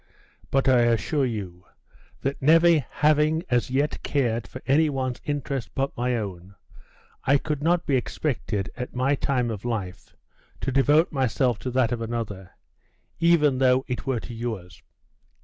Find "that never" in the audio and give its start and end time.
2.21-2.79